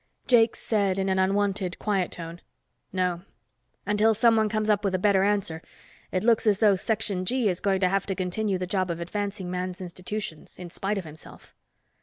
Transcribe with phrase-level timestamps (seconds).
[0.25, 2.41] Jakes said, in an unwonted quiet tone,
[2.91, 3.21] "No,
[3.85, 5.61] until someone comes up with a better answer
[6.11, 8.99] it looks as though Section G is going to have to continue the job of
[8.99, 11.53] advancing man's institutions, in spite of himself."